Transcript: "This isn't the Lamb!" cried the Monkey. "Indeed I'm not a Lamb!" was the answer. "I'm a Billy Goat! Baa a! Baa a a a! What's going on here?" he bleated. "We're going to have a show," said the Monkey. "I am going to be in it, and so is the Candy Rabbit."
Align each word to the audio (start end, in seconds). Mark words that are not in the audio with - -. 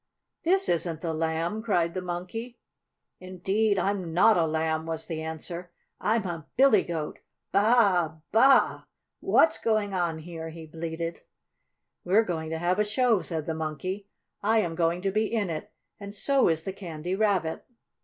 "This 0.41 0.67
isn't 0.67 1.01
the 1.01 1.13
Lamb!" 1.13 1.61
cried 1.61 1.93
the 1.93 2.01
Monkey. 2.01 2.57
"Indeed 3.19 3.77
I'm 3.77 4.15
not 4.15 4.35
a 4.35 4.47
Lamb!" 4.47 4.87
was 4.87 5.05
the 5.05 5.21
answer. 5.21 5.69
"I'm 5.99 6.23
a 6.25 6.47
Billy 6.57 6.81
Goat! 6.81 7.19
Baa 7.51 7.59
a! 8.05 8.21
Baa 8.31 8.41
a 8.41 8.45
a 8.65 8.73
a! 8.77 8.87
What's 9.19 9.59
going 9.59 9.93
on 9.93 10.17
here?" 10.17 10.49
he 10.49 10.65
bleated. 10.65 11.21
"We're 12.03 12.23
going 12.23 12.49
to 12.49 12.57
have 12.57 12.79
a 12.79 12.83
show," 12.83 13.21
said 13.21 13.45
the 13.45 13.53
Monkey. 13.53 14.07
"I 14.41 14.57
am 14.61 14.73
going 14.73 15.01
to 15.03 15.11
be 15.11 15.31
in 15.31 15.51
it, 15.51 15.71
and 15.99 16.15
so 16.15 16.47
is 16.47 16.63
the 16.63 16.73
Candy 16.73 17.13
Rabbit." 17.13 17.63